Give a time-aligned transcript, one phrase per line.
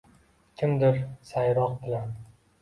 [0.61, 0.97] kimdir
[1.33, 2.11] sayroq bilan